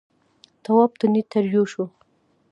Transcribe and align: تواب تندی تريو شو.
تواب 0.63 0.91
تندی 0.99 1.21
تريو 1.31 1.63
شو. 1.71 1.83